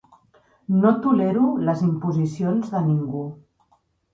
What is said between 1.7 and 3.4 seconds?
imposicions de ningú.